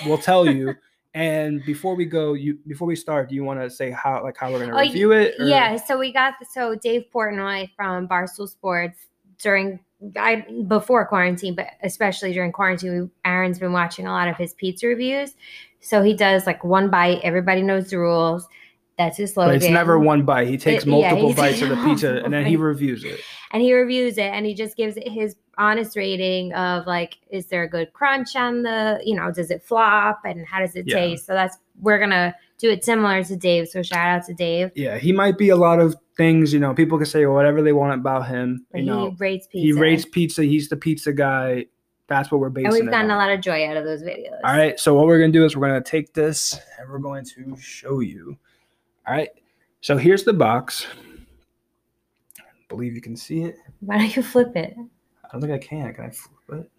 we'll 0.06 0.18
tell 0.18 0.46
you. 0.50 0.74
And 1.16 1.66
before 1.66 1.96
we 1.96 2.06
go, 2.06 2.34
you 2.34 2.60
before 2.68 2.88
we 2.88 2.96
start, 2.96 3.30
do 3.30 3.36
you 3.36 3.44
want 3.44 3.60
to 3.60 3.68
say 3.68 3.90
how 3.90 4.22
like 4.24 4.38
how 4.38 4.52
we're 4.52 4.60
gonna 4.60 4.76
Oh, 4.76 4.80
review 4.80 5.12
it? 5.12 5.34
or- 5.40 5.46
Yeah, 5.48 5.76
so 5.76 5.98
we 5.98 6.14
got 6.14 6.36
so 6.52 6.76
Dave 6.76 7.06
Portnoy 7.12 7.72
from 7.76 8.08
Barstool 8.08 8.48
Sports 8.48 9.08
during 9.42 9.80
I 10.16 10.46
before 10.68 11.08
quarantine, 11.08 11.56
but 11.56 11.66
especially 11.82 12.32
during 12.32 12.52
quarantine, 12.52 13.02
we, 13.02 13.10
Aaron's 13.26 13.58
been 13.58 13.74
watching 13.74 14.06
a 14.06 14.12
lot 14.12 14.28
of 14.28 14.38
his 14.38 14.54
pizza 14.54 14.86
reviews. 14.86 15.34
So 15.80 16.04
he 16.04 16.14
does 16.14 16.46
like 16.46 16.64
one 16.64 16.92
bite. 16.92 17.22
Everybody 17.24 17.64
knows 17.64 17.90
the 17.90 17.98
rules. 17.98 18.48
That's 19.00 19.16
his 19.16 19.34
slogan. 19.34 19.56
But 19.56 19.64
it's 19.64 19.72
never 19.72 19.98
one 19.98 20.24
bite. 20.24 20.50
He 20.50 20.58
takes 20.58 20.86
yeah, 20.86 20.92
multiple 20.92 21.30
he 21.30 21.34
bites 21.34 21.62
of 21.62 21.70
the 21.70 21.76
pizza 21.86 22.22
and 22.22 22.34
then 22.34 22.46
he 22.46 22.58
reviews 22.58 23.06
it. 23.06 23.22
and 23.52 23.64
he 23.64 23.74
reviews 23.74 24.18
it 24.18 24.26
and 24.34 24.46
he 24.46 24.54
just 24.54 24.76
gives 24.76 24.98
it 24.98 25.08
his 25.08 25.38
honest 25.58 25.96
rating 25.96 26.52
of 26.54 26.86
like 26.86 27.18
is 27.32 27.48
there 27.48 27.64
a 27.64 27.70
good 27.70 27.92
crunch 27.94 28.36
on 28.36 28.62
the 28.64 29.00
you 29.04 29.16
know 29.16 29.32
does 29.32 29.52
it 29.52 29.64
flop 29.64 30.20
and 30.26 30.46
how 30.46 30.60
does 30.60 30.76
it 30.76 30.86
Yeah. 30.86 30.96
taste 30.96 31.26
so 31.26 31.34
that's 31.34 31.58
we're 31.82 32.00
gonna 32.00 32.34
do 32.58 32.70
it 32.70 32.84
similar 32.84 33.24
to 33.24 33.36
dave 33.38 33.68
so 33.70 33.82
shout 33.82 34.08
out 34.08 34.26
to 34.26 34.34
dave 34.34 34.72
Yeah, 34.76 34.98
he 34.98 35.14
might 35.14 35.38
be 35.38 35.48
a 35.50 35.56
lot 35.56 35.80
of 35.80 35.96
things. 36.18 36.52
You 36.52 36.60
know, 36.60 36.74
people 36.74 36.98
can 36.98 37.08
say 37.08 37.26
whatever 37.26 37.62
they 37.62 37.72
want 37.72 37.94
about 37.94 38.28
him. 38.28 38.66
but 38.72 38.82
you 38.82 38.86
know, 38.88 39.12
he 39.12 39.16
rates 39.18 39.48
pizza 39.48 39.66
he 39.66 39.72
rates 39.72 40.06
pizza. 40.06 40.44
He's 40.44 40.68
the 40.68 40.76
pizza 40.76 41.14
guy. 41.14 41.68
That's 42.08 42.30
what 42.32 42.42
we're 42.42 42.50
basing 42.50 42.66
and 42.66 42.74
we've 42.74 42.88
it 42.88 42.92
gotten 42.92 43.12
a 43.12 43.16
lot 43.16 43.30
of 43.32 43.40
joy 43.40 43.66
out 43.66 43.78
of 43.78 43.86
those 43.86 44.02
videos 44.04 44.40
All 44.44 44.58
right. 44.58 44.78
So 44.78 44.94
what 44.94 45.06
we're 45.06 45.20
gonna 45.20 45.32
do 45.32 45.46
is 45.46 45.56
we're 45.56 45.68
gonna 45.68 45.82
take 45.82 46.14
this 46.14 46.60
and 46.78 46.90
we're 46.90 47.00
going 47.00 47.24
to 47.36 47.56
show 47.58 48.02
you. 48.02 48.38
All 49.10 49.16
right. 49.16 49.30
So 49.82 49.98
here's 49.98 50.24
the 50.24 50.34
box. 50.34 50.86
I 52.40 52.44
believe 52.68 52.94
you 52.94 53.02
can 53.02 53.16
see 53.16 53.42
it. 53.42 53.56
why 53.80 53.98
don't 53.98 54.16
you 54.16 54.22
flip 54.22 54.56
it 54.56 54.76
I 54.78 55.28
don't 55.32 55.42
think 55.42 55.54
I 55.54 55.58
can. 55.58 55.94
Can 55.94 56.06
I 56.06 56.10
flip 56.12 56.70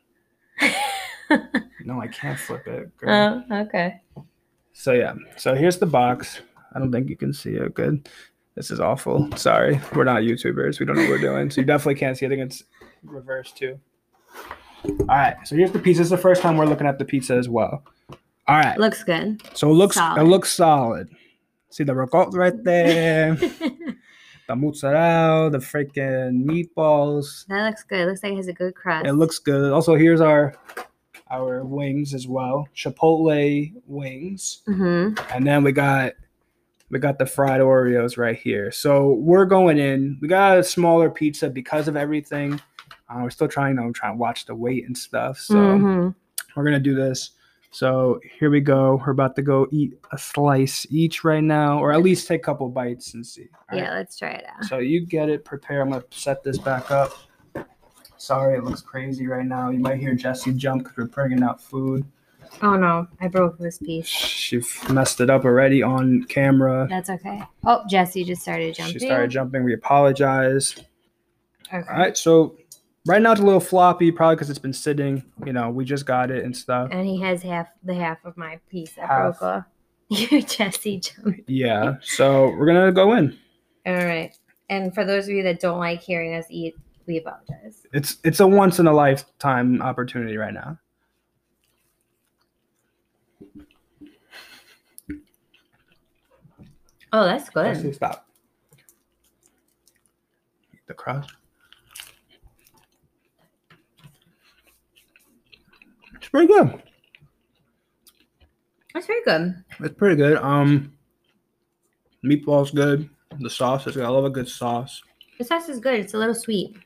it? 0.61 0.77
No, 1.85 2.01
I 2.01 2.09
can't 2.09 2.39
flip 2.39 2.67
it. 2.67 2.95
Girl. 2.99 3.45
oh 3.51 3.57
okay 3.63 4.01
So 4.73 4.93
yeah. 4.93 5.15
So 5.37 5.55
here's 5.55 5.79
the 5.79 5.87
box. 5.87 6.41
I 6.75 6.79
don't 6.79 6.93
think 6.93 7.09
you 7.09 7.17
can 7.17 7.33
see 7.33 7.51
it 7.55 7.73
good. 7.75 8.09
This 8.55 8.71
is 8.71 8.81
awful. 8.81 9.29
Sorry. 9.37 9.81
We're 9.95 10.05
not 10.05 10.23
YouTubers. 10.23 10.79
We 10.79 10.87
don't 10.87 10.97
know 10.97 11.03
what 11.03 11.11
we're 11.11 11.19
doing. 11.19 11.51
So 11.51 11.61
you 11.63 11.67
definitely 11.67 11.95
can't 11.97 12.17
see. 12.19 12.27
I 12.27 12.29
think 12.29 12.43
it's 12.43 12.65
reversed 13.03 13.57
too. 13.57 13.79
All 14.89 15.07
right. 15.07 15.37
So 15.45 15.57
here's 15.57 15.73
the 15.73 15.79
pizza. 15.79 16.01
This 16.01 16.07
is 16.07 16.11
the 16.11 16.19
first 16.19 16.43
time 16.43 16.57
we're 16.57 16.67
looking 16.67 16.87
at 16.87 16.99
the 16.99 17.05
pizza 17.05 17.35
as 17.35 17.49
well. 17.49 17.83
All 18.47 18.57
right. 18.59 18.79
looks 18.79 19.03
good 19.05 19.41
So 19.57 19.71
it 19.71 19.75
looks 19.75 19.97
Solid. 19.97 20.21
it 20.21 20.25
looks 20.25 20.53
solid. 20.53 21.09
See 21.71 21.85
the 21.85 21.95
ricotta 21.95 22.37
right 22.37 22.65
there, 22.65 23.35
the 24.49 24.57
mozzarella, 24.57 25.51
the 25.51 25.59
freaking 25.59 26.45
meatballs. 26.45 27.47
that 27.47 27.65
looks 27.65 27.85
good 27.85 28.09
looks 28.09 28.23
like 28.23 28.33
it 28.33 28.37
has 28.37 28.49
a 28.49 28.53
good 28.53 28.75
crust 28.75 29.07
It 29.07 29.13
looks 29.13 29.39
good. 29.39 29.73
Also, 29.73 29.95
here's 29.95 30.21
our 30.21 30.55
our 31.31 31.63
wings 31.65 32.13
as 32.13 32.27
well. 32.27 32.67
Chipotle 32.75 33.73
wings. 33.87 34.63
hmm 34.67 35.11
And 35.33 35.47
then 35.47 35.63
we 35.63 35.71
got 35.73 36.15
we 36.91 36.99
got 36.99 37.21
the 37.21 37.27
fried 37.27 37.61
Oreos 37.61 38.19
right 38.19 38.37
here. 38.37 38.73
So 38.73 39.13
we're 39.13 39.45
going 39.45 39.79
in. 39.79 40.19
We 40.21 40.27
got 40.27 40.59
a 40.59 40.65
smaller 40.65 41.09
pizza 41.09 41.49
because 41.49 41.87
of 41.87 41.97
everything. 41.97 42.61
Uh, 43.09 43.21
we're 43.23 43.31
still 43.31 43.47
trying 43.47 43.77
to 43.77 43.93
trying 43.93 44.15
to 44.15 44.19
watch 44.19 44.47
the 44.47 44.57
weight 44.57 44.87
and 44.87 44.99
stuff. 44.99 45.39
So 45.39 45.55
Mhm. 45.55 46.15
we're 46.57 46.65
gonna 46.65 46.81
do 46.81 46.97
this. 46.97 47.31
So 47.73 48.21
here 48.39 48.51
we 48.51 48.61
go. 48.61 49.01
We're 49.05 49.13
about 49.13 49.37
to 49.37 49.43
go 49.43 49.69
eat 49.71 49.97
a 50.13 50.19
slice 50.19 50.87
each 50.91 51.23
right 51.23 51.43
now, 51.43 51.79
or 51.79 51.93
at 51.93 52.03
least 52.03 52.27
take 52.27 52.41
a 52.41 52.45
couple 52.45 52.69
bites 52.69 53.15
and 53.15 53.25
see. 53.25 53.49
All 53.55 53.79
right? 53.79 53.85
yeah 53.85 53.95
let's 53.95 54.19
try 54.19 54.31
it 54.31 54.45
out 54.49 54.65
So 54.65 54.79
you 54.79 55.07
get 55.07 55.29
it. 55.29 55.45
Prepare. 55.45 55.83
I'm 55.83 55.91
gonna 55.91 56.05
set 56.11 56.43
this 56.43 56.59
back 56.59 56.91
up. 56.91 57.13
Sorry, 58.17 58.59
it 58.59 58.65
looks 58.65 58.83
crazy 58.83 59.27
right 59.27 59.47
now. 59.47 59.71
You 59.71 59.79
might 59.79 59.99
hear 59.99 60.15
Jesse 60.15 60.53
jump 60.53 60.83
because 60.83 60.97
we're 60.97 61.05
bringing 61.07 61.43
out 61.43 61.61
food. 61.61 62.05
Oh 62.61 62.77
no, 62.77 63.07
I 63.21 63.29
broke 63.29 63.59
this 63.59 63.79
piece. 63.79 64.07
She 64.07 64.61
messed 64.91 65.21
it 65.21 65.31
up 65.31 65.45
already 65.45 65.83
on 65.83 66.25
camera. 66.25 66.87
That's 66.91 67.09
okay. 67.09 67.41
Oh, 67.65 67.85
Jesse 67.89 68.25
just 68.25 68.43
started 68.43 68.75
jumping. 68.75 68.99
She 68.99 69.07
started 69.07 69.31
jumping. 69.31 69.63
We 69.65 69.75
apologize. 69.75 70.75
Okay. 71.73 71.89
All 71.89 71.97
right, 71.97 72.17
so 72.17 72.57
right 73.11 73.21
now 73.21 73.33
it's 73.33 73.41
a 73.41 73.45
little 73.45 73.61
floppy, 73.61 74.13
probably 74.13 74.37
because 74.37 74.51
it's 74.51 74.59
been 74.59 74.73
sitting. 74.73 75.25
You 75.45 75.53
know, 75.53 75.69
we 75.69 75.85
just 75.85 76.07
got 76.07 76.31
it 76.31 76.45
and 76.45 76.57
stuff. 76.57 76.91
And 76.93 77.07
he 77.07 77.21
has 77.21 77.43
half 77.43 77.69
the 77.83 77.95
half 77.95 78.25
of 78.25 78.37
my 78.37 78.61
piece 78.71 78.93
that 78.95 79.07
Half. 79.09 79.41
broke 79.41 79.43
off. 79.43 79.65
Your 80.09 80.41
Jesse 80.43 81.01
jumped. 81.01 81.49
Yeah, 81.49 81.97
so 82.03 82.51
we're 82.51 82.67
gonna 82.67 82.93
go 82.93 83.13
in. 83.15 83.37
All 83.87 83.95
right. 83.95 84.37
And 84.69 84.95
for 84.95 85.05
those 85.05 85.25
of 85.25 85.35
you 85.35 85.43
that 85.43 85.61
don't 85.61 85.79
like 85.79 86.01
hearing 86.01 86.35
us 86.35 86.47
eat, 86.49 86.77
we 87.07 87.19
apologize. 87.19 87.87
It's 87.93 88.17
it's 88.25 88.41
a 88.41 88.47
once 88.47 88.79
in 88.79 88.87
a 88.87 88.93
lifetime 88.93 89.83
opportunity 89.83 90.37
right 90.37 90.55
now. 90.55 90.79
Oh, 97.13 97.25
that's 97.25 97.51
good. 97.51 97.75
Jesse, 97.75 97.93
stop. 97.93 98.27
The 100.87 100.95
crust. 100.95 101.31
It's 106.33 106.47
pretty 106.47 106.47
good. 106.47 106.83
That's 108.95 109.07
very 109.07 109.23
good. 109.25 109.65
It's 109.81 109.95
pretty 109.97 110.17
good. 110.17 110.37
Um, 110.39 110.93
meatball's 112.25 112.71
good. 112.71 113.09
The 113.41 113.51
sauce 113.51 113.87
is 113.89 113.97
good. 113.97 114.05
I 114.05 114.09
love 114.09 114.25
a 114.25 114.31
good 114.31 114.49
sauce. 114.49 115.03
The 115.39 115.45
sauce 115.45 115.69
is 115.69 115.81
good. 115.81 115.95
It's 115.99 116.15
a 116.15 116.19
little 116.19 116.35
sweet. 116.35 116.77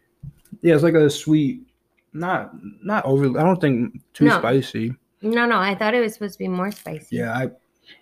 Yeah, 0.62 0.74
it's 0.74 0.82
like 0.82 0.94
a 0.94 1.10
sweet, 1.10 1.60
not 2.14 2.52
not 2.82 3.04
overly. 3.04 3.38
I 3.38 3.42
don't 3.42 3.60
think 3.60 4.00
too 4.14 4.26
No. 4.26 4.38
spicy. 4.38 4.94
No, 5.20 5.44
no, 5.46 5.58
I 5.58 5.74
thought 5.74 5.94
it 5.94 6.00
was 6.00 6.14
supposed 6.14 6.34
to 6.34 6.38
be 6.38 6.48
more 6.48 6.70
spicy. 6.70 7.16
Yeah, 7.16 7.32
I, 7.36 7.50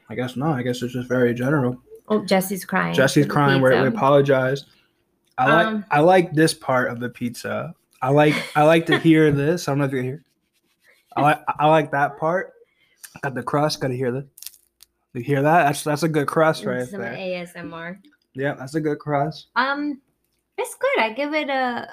I 0.09 0.15
guess 0.15 0.37
not. 0.37 0.59
I 0.59 0.63
guess 0.63 0.83
it's 0.83 0.93
just 0.93 1.09
very 1.09 1.35
general. 1.35 1.81
Oh, 2.09 2.25
Jesse's 2.25 2.65
crying. 2.65 2.95
Jesse's 2.95 3.27
crying. 3.27 3.63
We, 3.63 3.71
we 3.71 3.87
apologize. 3.87 4.65
I 5.39 5.53
like 5.55 5.67
Um, 5.67 5.85
I 5.91 6.01
like 6.01 6.33
this 6.35 6.53
part 6.55 6.91
of 6.91 7.01
the 7.01 7.09
pizza. 7.09 7.75
I 8.01 8.11
like 8.11 8.35
I 8.57 8.63
like 8.65 8.87
to 8.87 8.99
hear 8.99 9.31
this. 9.33 9.67
I 9.69 9.73
don't 9.73 9.79
know 9.79 9.85
if 9.87 9.93
you 9.93 9.99
can 9.99 10.05
hear. 10.07 10.25
I 11.17 11.21
like 11.23 11.41
I 11.59 11.69
like 11.69 11.91
that 11.93 12.19
part. 12.19 12.53
Got 13.23 13.35
the 13.35 13.43
crust. 13.43 13.81
Got 13.81 13.89
to 13.89 13.97
hear 13.97 14.11
this. 14.11 14.25
You 15.15 15.23
hear 15.23 15.43
that? 15.43 15.65
That's 15.65 15.85
that's 15.85 16.03
a 16.03 16.09
good 16.09 16.27
crust 16.27 16.65
right 16.65 16.89
Some 16.89 17.01
there. 17.01 17.13
ASMR. 17.13 17.99
Yeah, 18.35 18.55
that's 18.55 18.75
a 18.75 18.81
good 18.81 18.99
crust. 18.99 19.49
Um, 19.57 20.01
it's 20.57 20.75
good. 20.75 20.99
I 20.99 21.13
give 21.13 21.35
it 21.35 21.51
a 21.51 21.89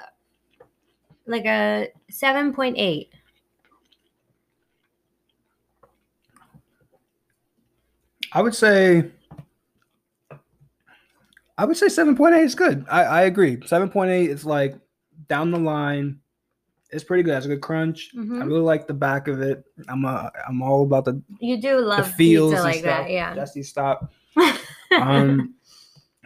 like 1.26 1.44
a 1.44 1.88
seven 2.08 2.54
point 2.54 2.76
eight. 2.78 3.10
I 8.32 8.40
would 8.42 8.54
say. 8.54 9.10
I 11.58 11.66
would 11.66 11.76
say 11.76 11.90
seven 11.90 12.16
point 12.16 12.34
eight 12.34 12.44
is 12.44 12.54
good. 12.54 12.86
I, 12.90 13.02
I 13.02 13.22
agree. 13.22 13.58
Seven 13.66 13.90
point 13.90 14.10
eight 14.10 14.30
is 14.30 14.46
like 14.46 14.76
down 15.28 15.50
the 15.50 15.58
line. 15.58 16.20
It's 16.92 17.04
pretty 17.04 17.22
good. 17.22 17.36
It's 17.36 17.46
a 17.46 17.50
good 17.50 17.60
crunch. 17.60 18.10
I 18.14 18.18
Mhm. 18.20 18.46
really 18.46 18.60
like 18.60 18.86
the 18.86 18.94
back 18.94 19.28
of 19.28 19.40
it. 19.42 19.64
I'm 19.88 20.04
a, 20.04 20.30
I'm 20.48 20.60
all 20.62 20.82
about 20.82 21.04
the, 21.04 21.22
You 21.38 21.56
do 21.60 21.76
the 21.76 21.82
love 21.82 22.12
feels 22.14 22.52
pizza 22.52 22.62
like 22.64 22.82
that, 22.82 23.10
yeah. 23.10 23.34
Jesse, 23.34 23.62
stop. 23.62 24.12
Um, 25.00 25.54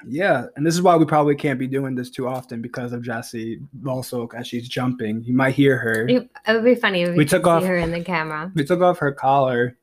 yeah, 0.08 0.46
and 0.56 0.66
this 0.66 0.74
is 0.74 0.80
why 0.80 0.96
we 0.96 1.04
probably 1.04 1.34
can't 1.34 1.58
be 1.58 1.66
doing 1.66 1.94
this 1.94 2.10
too 2.10 2.26
often 2.26 2.62
because 2.62 2.94
of 2.94 3.02
Jessie. 3.02 3.60
Also, 3.86 4.26
as 4.34 4.46
she's 4.46 4.68
jumping, 4.68 5.22
you 5.22 5.34
might 5.34 5.54
hear 5.54 5.76
her. 5.76 6.08
it 6.08 6.28
would 6.48 6.64
be 6.64 6.74
funny 6.74 7.02
if 7.02 7.14
We 7.14 7.26
took 7.26 7.46
off- 7.46 7.62
her 7.64 7.76
in 7.76 7.90
the 7.90 8.02
camera. 8.02 8.50
We 8.54 8.64
took 8.64 8.80
off 8.80 8.98
her 9.00 9.12
collar, 9.12 9.76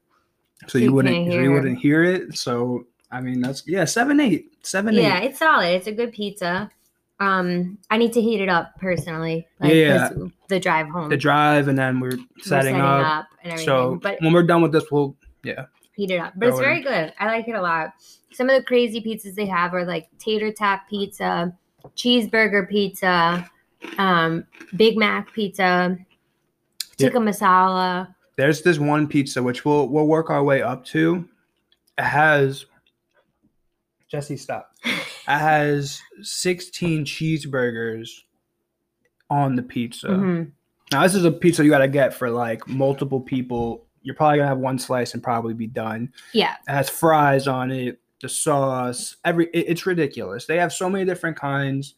so 0.65 0.79
You 0.79 0.85
you 0.85 0.93
wouldn't, 0.93 1.15
hear 1.27 1.43
you 1.43 1.49
her. 1.49 1.55
wouldn't 1.55 1.77
hear 1.79 2.03
it. 2.03 2.37
So 2.37 2.87
I 3.11 3.21
mean, 3.21 3.39
that's 3.41 3.67
yeah, 3.67 3.85
seven 3.85 4.19
eight, 4.19 4.51
seven 4.63 4.95
Yeah, 4.95 5.19
eight. 5.19 5.29
it's 5.31 5.39
solid. 5.39 5.67
It's 5.75 5.85
a 5.87 5.91
good 5.91 6.11
pizza. 6.11 6.71
Um, 7.21 7.77
I 7.91 7.97
need 7.97 8.13
to 8.13 8.21
heat 8.21 8.41
it 8.41 8.49
up 8.49 8.73
personally. 8.79 9.47
Like, 9.59 9.73
Yeah. 9.73 10.09
'cause 10.09 10.31
The 10.49 10.59
drive 10.59 10.87
home. 10.89 11.09
The 11.09 11.17
drive, 11.17 11.67
and 11.67 11.77
then 11.77 11.99
we're 11.99 12.17
We're 12.17 12.43
setting, 12.43 12.75
up. 12.81 13.27
and 13.43 13.53
everything. 13.53 13.65
So 13.65 13.99
but 14.01 14.17
when 14.21 14.33
we're 14.33 14.43
done 14.43 14.61
with 14.61 14.71
this, 14.71 14.85
we'll 14.91 15.15
yeah. 15.43 15.65
heat 15.95 16.09
it 16.11 16.17
up. 16.17 16.33
But 16.35 16.49
it's 16.49 16.59
very 16.59 16.77
in. 16.77 16.83
good. 16.83 17.13
I 17.19 17.27
like 17.27 17.47
it 17.47 17.53
a 17.53 17.61
lot. 17.61 17.93
Some 18.33 18.49
of 18.49 18.55
the 18.55 18.63
crazy 18.63 19.01
pizzas 19.01 19.35
they 19.35 19.45
have 19.45 19.73
are 19.73 19.85
like 19.85 20.07
tater 20.17 20.51
tot 20.51 20.81
pizza, 20.89 21.53
cheeseburger 21.95 22.67
pizza, 22.67 23.47
um, 23.97 24.45
Big 24.75 24.97
Mac 24.97 25.31
pizza, 25.33 25.97
Yeah. 26.97 27.07
tikka 27.07 27.19
masala. 27.19 28.15
There's 28.37 28.61
this 28.63 28.79
one 28.79 29.07
pizza 29.07 29.43
which 29.43 29.63
we'll 29.63 29.87
we'll 29.89 30.07
work 30.07 30.29
our 30.31 30.43
way 30.43 30.61
up 30.63 30.85
to. 30.85 31.27
It 31.99 32.03
has 32.03 32.65
Jesse, 34.11 34.35
stop. 34.35 34.75
It 34.83 34.99
has 35.25 36.01
16 36.21 37.05
cheeseburgers 37.05 38.09
on 39.29 39.55
the 39.55 39.63
pizza. 39.63 40.07
Mhm. 40.07 40.51
Now 40.91 41.03
this 41.03 41.15
is 41.15 41.23
a 41.23 41.31
pizza 41.31 41.63
you 41.63 41.69
gotta 41.69 41.87
get 41.87 42.13
for 42.13 42.29
like 42.29 42.67
multiple 42.67 43.21
people. 43.21 43.85
You're 44.03 44.15
probably 44.15 44.39
gonna 44.39 44.49
have 44.49 44.57
one 44.57 44.77
slice 44.77 45.13
and 45.13 45.23
probably 45.23 45.53
be 45.53 45.67
done. 45.67 46.11
Yeah, 46.33 46.55
It 46.67 46.71
has 46.71 46.89
fries 46.89 47.47
on 47.47 47.71
it, 47.71 47.99
the 48.21 48.27
sauce, 48.27 49.15
every 49.23 49.45
it- 49.53 49.65
it's 49.69 49.85
ridiculous. 49.85 50.45
They 50.45 50.57
have 50.57 50.73
so 50.73 50.89
many 50.89 51.05
different 51.05 51.37
kinds. 51.37 51.95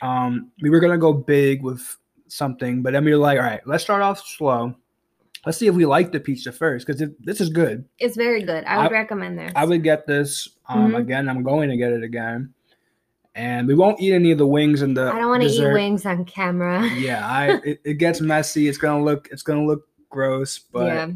Um, 0.00 0.50
we 0.62 0.70
were 0.70 0.80
gonna 0.80 0.96
go 0.96 1.12
big 1.12 1.62
with 1.62 1.96
something, 2.28 2.82
but 2.82 2.94
then 2.94 3.04
we 3.04 3.10
were 3.12 3.18
like, 3.18 3.38
all 3.38 3.44
right, 3.44 3.60
let's 3.66 3.84
start 3.84 4.00
off 4.00 4.20
slow. 4.26 4.74
Let's 5.46 5.58
see 5.58 5.66
if 5.66 5.74
we 5.74 5.84
like 5.86 6.10
the 6.12 6.20
pizza 6.20 6.52
first, 6.52 6.86
because 6.86 7.02
this 7.20 7.40
is 7.40 7.48
good. 7.50 7.84
it's 7.98 8.16
very 8.16 8.42
good. 8.42 8.64
I 8.64 8.78
would 8.82 8.92
I- 8.92 9.00
recommend 9.00 9.38
this. 9.38 9.52
I 9.54 9.64
would 9.64 9.82
get 9.82 10.06
this 10.06 10.48
um, 10.68 10.92
Mhm. 10.92 10.98
again. 10.98 11.28
I'm 11.28 11.42
going 11.42 11.68
to 11.70 11.76
get 11.76 11.92
it 11.92 12.02
again, 12.02 12.54
and 13.34 13.66
we 13.68 13.74
won't 13.74 14.00
eat 14.00 14.12
any 14.14 14.30
of 14.32 14.38
the 14.38 14.46
wings 14.46 14.80
and 14.82 14.96
the. 14.96 15.12
I 15.12 15.18
don't 15.18 15.28
want 15.28 15.42
to 15.42 15.48
eat 15.48 15.72
wings 15.72 16.06
on 16.06 16.24
camera. 16.24 16.86
Yeah, 16.96 17.26
I 17.26 17.60
it, 17.64 17.80
it 17.84 17.94
gets 17.94 18.20
messy. 18.20 18.68
It's 18.68 18.78
gonna 18.78 19.04
look 19.04 19.28
it's 19.30 19.42
gonna 19.42 19.64
look 19.66 19.86
gross, 20.08 20.58
but 20.58 20.86
yeah, 20.86 21.08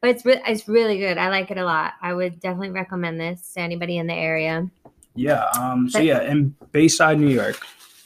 but 0.00 0.10
it's 0.10 0.24
re- 0.26 0.42
it's 0.46 0.66
really 0.68 0.98
good. 0.98 1.18
I 1.18 1.28
like 1.28 1.50
it 1.50 1.58
a 1.58 1.64
lot. 1.64 1.92
I 2.02 2.12
would 2.14 2.40
definitely 2.40 2.70
recommend 2.70 3.20
this 3.20 3.52
to 3.54 3.60
anybody 3.60 3.98
in 3.98 4.06
the 4.08 4.14
area. 4.14 4.68
yeah. 5.14 5.44
Um. 5.58 5.88
So 5.88 5.98
But- 6.00 6.06
yeah, 6.06 6.22
in 6.22 6.56
Bayside, 6.72 7.20
New 7.20 7.28
York, 7.28 7.60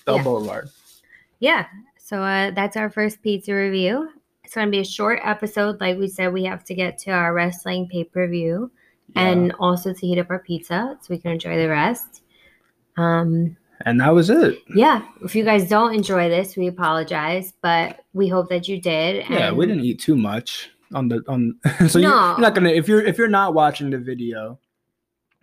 Bell 0.05 0.17
Yeah. 0.17 0.23
Boulevard. 0.25 0.69
Yeah. 1.39 1.67
So 1.99 2.23
uh, 2.23 2.51
that's 2.51 2.77
our 2.77 2.91
first 2.91 3.23
pizza 3.23 3.55
review. 3.55 4.11
It's 4.51 4.57
going 4.57 4.67
to 4.67 4.73
be 4.73 4.81
a 4.81 4.85
short 4.85 5.21
episode. 5.23 5.81
Like 5.81 5.97
we 5.97 6.09
said, 6.09 6.33
we 6.33 6.43
have 6.43 6.65
to 6.65 6.75
get 6.75 6.99
to 7.03 7.13
our 7.13 7.33
wrestling 7.33 7.87
pay 7.87 8.03
per 8.03 8.27
view 8.27 8.73
and 9.15 9.53
also 9.61 9.93
to 9.93 10.01
heat 10.05 10.19
up 10.19 10.29
our 10.29 10.41
pizza 10.41 10.99
so 11.01 11.07
we 11.09 11.19
can 11.19 11.31
enjoy 11.31 11.57
the 11.57 11.69
rest. 11.69 12.25
Um, 12.97 13.57
and 13.87 14.01
that 14.01 14.13
was 14.13 14.29
it. 14.29 14.59
yeah. 14.75 15.03
If 15.23 15.37
you 15.37 15.45
guys 15.45 15.69
don't 15.69 15.95
enjoy 15.95 16.29
this, 16.29 16.57
we 16.57 16.67
apologize, 16.67 17.53
but 17.63 18.01
we 18.13 18.27
hope 18.27 18.49
that 18.49 18.67
you 18.67 18.81
did. 18.81 19.25
Yeah, 19.31 19.53
we 19.53 19.67
didn't 19.67 19.85
eat 19.85 20.01
too 20.01 20.17
much 20.17 20.69
on 20.95 21.07
the 21.07 21.23
on. 21.29 21.57
so 21.89 22.01
you're, 22.01 22.11
No. 22.11 22.31
you're 22.33 22.41
not 22.41 22.57
gonna 22.57 22.71
if 22.71 22.89
you're 22.89 23.05
if 23.07 23.19
you're 23.19 23.29
not 23.29 23.55
watching 23.55 23.91
the 23.91 23.99
video, 23.99 24.59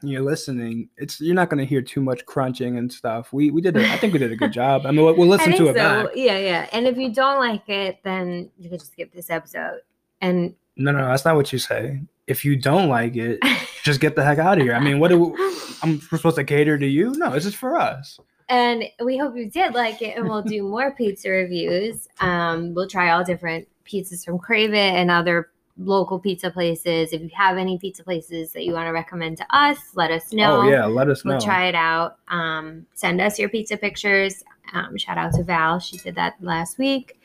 you're 0.01 0.21
listening. 0.21 0.89
It's 0.97 1.19
you're 1.19 1.35
not 1.35 1.49
gonna 1.49 1.65
hear 1.65 1.81
too 1.81 2.01
much 2.01 2.25
crunching 2.25 2.77
and 2.77 2.91
stuff. 2.91 3.33
We 3.33 3.51
we 3.51 3.61
did 3.61 3.75
a, 3.77 3.91
I 3.91 3.97
think 3.97 4.13
we 4.13 4.19
did 4.19 4.31
a 4.31 4.35
good 4.35 4.53
job. 4.53 4.85
I 4.85 4.91
mean, 4.91 5.03
we'll, 5.03 5.15
we'll 5.15 5.27
listen 5.37 5.53
to 5.53 5.67
it 5.69 5.75
back. 5.75 6.07
Yeah, 6.15 6.37
yeah. 6.37 6.69
And 6.71 6.87
if 6.87 6.97
you 6.97 7.13
don't 7.13 7.39
like 7.39 7.67
it, 7.67 7.99
then 8.03 8.49
you 8.57 8.69
can 8.69 8.77
just 8.77 8.91
skip 8.91 9.13
this 9.13 9.29
episode. 9.29 9.81
And 10.21 10.55
No, 10.75 10.91
no, 10.91 11.07
that's 11.07 11.25
not 11.25 11.35
what 11.35 11.51
you 11.51 11.59
say. 11.59 12.01
If 12.27 12.43
you 12.43 12.55
don't 12.55 12.89
like 12.89 13.15
it, 13.15 13.39
just 13.83 13.99
get 13.99 14.15
the 14.15 14.23
heck 14.23 14.37
out 14.37 14.57
of 14.57 14.63
here. 14.63 14.73
I 14.73 14.79
mean, 14.79 14.99
what 14.99 15.09
do 15.09 15.19
we, 15.19 15.53
I'm 15.81 16.01
supposed 16.01 16.35
to 16.35 16.43
cater 16.43 16.77
to 16.77 16.87
you? 16.87 17.13
No, 17.15 17.31
this 17.31 17.45
is 17.45 17.55
for 17.55 17.77
us. 17.77 18.19
And 18.49 18.83
we 19.03 19.17
hope 19.17 19.35
you 19.35 19.49
did 19.49 19.73
like 19.73 20.01
it, 20.01 20.17
and 20.17 20.27
we'll 20.27 20.41
do 20.41 20.63
more 20.69 20.91
pizza 20.91 21.29
reviews. 21.29 22.07
Um, 22.19 22.73
we'll 22.73 22.87
try 22.87 23.11
all 23.11 23.23
different 23.23 23.67
pizzas 23.85 24.25
from 24.25 24.39
Krave 24.39 24.73
It 24.73 24.95
and 24.95 25.09
other 25.09 25.49
local 25.77 26.19
pizza 26.19 26.49
places. 26.51 27.13
If 27.13 27.21
you 27.21 27.29
have 27.35 27.57
any 27.57 27.77
pizza 27.77 28.03
places 28.03 28.51
that 28.53 28.65
you 28.65 28.73
want 28.73 28.87
to 28.87 28.91
recommend 28.91 29.37
to 29.37 29.45
us, 29.49 29.77
let 29.95 30.11
us 30.11 30.33
know. 30.33 30.61
Oh 30.61 30.69
yeah, 30.69 30.85
let 30.85 31.09
us 31.09 31.23
know. 31.23 31.33
We'll 31.33 31.41
try 31.41 31.67
it 31.67 31.75
out. 31.75 32.17
Um, 32.27 32.85
send 32.93 33.21
us 33.21 33.39
your 33.39 33.49
pizza 33.49 33.77
pictures. 33.77 34.43
Um, 34.73 34.97
shout 34.97 35.17
out 35.17 35.33
to 35.33 35.43
Val. 35.43 35.79
She 35.79 35.97
did 35.97 36.15
that 36.15 36.35
last 36.41 36.77
week. 36.77 37.19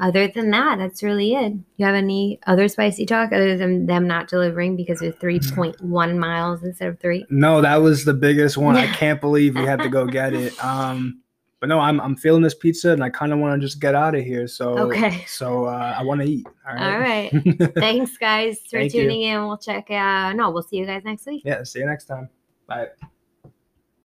Other 0.00 0.26
than 0.26 0.50
that, 0.50 0.78
that's 0.78 1.04
really 1.04 1.34
it. 1.34 1.52
You 1.76 1.86
have 1.86 1.94
any 1.94 2.40
other 2.48 2.66
spicy 2.66 3.06
talk 3.06 3.32
other 3.32 3.56
than 3.56 3.86
them 3.86 4.08
not 4.08 4.28
delivering 4.28 4.74
because 4.74 4.98
they're 4.98 5.12
3.1 5.12 6.18
miles 6.18 6.64
instead 6.64 6.88
of 6.88 6.98
three? 6.98 7.24
No, 7.30 7.60
that 7.60 7.76
was 7.76 8.04
the 8.04 8.14
biggest 8.14 8.56
one. 8.56 8.74
I 8.76 8.86
can't 8.96 9.20
believe 9.20 9.54
we 9.54 9.64
had 9.64 9.80
to 9.80 9.88
go 9.88 10.06
get 10.06 10.34
it. 10.34 10.62
Um, 10.64 11.22
but 11.64 11.70
no, 11.70 11.80
I'm 11.80 11.98
I'm 11.98 12.14
feeling 12.14 12.42
this 12.42 12.52
pizza 12.52 12.90
and 12.90 13.02
I 13.02 13.08
kind 13.08 13.32
of 13.32 13.38
want 13.38 13.58
to 13.58 13.66
just 13.66 13.80
get 13.80 13.94
out 13.94 14.14
of 14.14 14.22
here. 14.22 14.46
So 14.46 14.76
Okay. 14.90 15.24
So 15.26 15.64
uh, 15.64 15.94
I 15.98 16.02
want 16.02 16.20
to 16.20 16.26
eat. 16.28 16.46
All 16.68 16.76
All 16.76 16.98
right. 16.98 17.32
right. 17.32 17.74
Thanks, 17.76 18.18
guys, 18.18 18.58
for 18.68 18.80
Thank 18.80 18.92
you. 18.92 19.04
tuning 19.04 19.22
in. 19.22 19.46
We'll 19.46 19.56
check. 19.56 19.90
Uh, 19.90 20.34
no, 20.34 20.50
we'll 20.50 20.62
see 20.62 20.76
you 20.76 20.84
guys 20.84 21.04
next 21.06 21.24
week. 21.24 21.40
yeah. 21.42 21.62
See 21.62 21.78
you 21.78 21.86
next 21.86 22.04
time. 22.04 22.28
Bye. 22.66 22.88